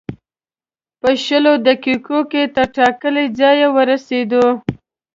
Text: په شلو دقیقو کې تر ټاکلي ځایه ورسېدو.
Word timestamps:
په 1.01 1.09
شلو 1.25 1.53
دقیقو 1.67 2.19
کې 2.31 2.41
تر 2.55 2.65
ټاکلي 2.77 3.25
ځایه 3.39 3.67
ورسېدو. 3.75 4.45